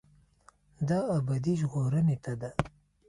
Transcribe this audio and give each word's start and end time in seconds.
دا 0.87 0.99
ابدي 1.17 1.53
ژغورنې 1.61 2.15
ته 2.23 2.33
ده. 2.41 2.49